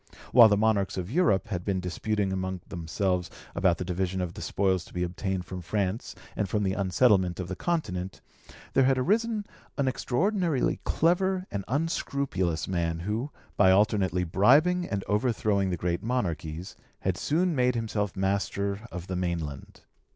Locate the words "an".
9.77-9.87